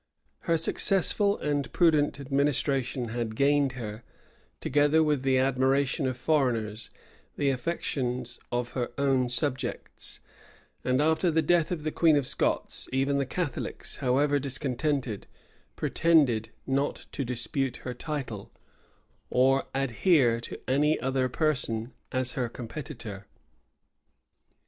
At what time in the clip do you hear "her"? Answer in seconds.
0.49-0.57, 3.73-4.01, 8.69-8.89, 17.85-17.93, 22.31-22.49